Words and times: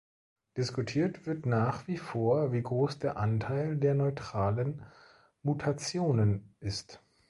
Diskutiert 0.57 1.27
wird 1.27 1.45
nach 1.45 1.85
wie 1.85 1.99
vor, 1.99 2.51
wie 2.53 2.63
groß 2.63 2.97
der 2.97 3.17
Anteil 3.17 3.77
der 3.77 3.93
neutralen 3.93 4.83
Mutationen 5.43 6.55
ist. 6.59 7.03